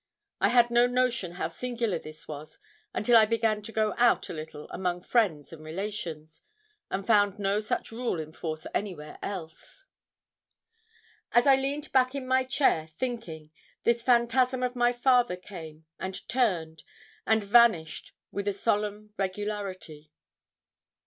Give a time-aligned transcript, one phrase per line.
[0.39, 2.57] I had no notion how singular this was
[2.91, 6.41] until I began to go out a little among friends and relations,
[6.89, 9.85] and found no such rule in force anywhere else.
[11.33, 13.51] As I leaned back in my chair thinking,
[13.83, 16.81] this phantasm of my father came, and turned,
[17.27, 20.11] and vanished with a solemn regularity.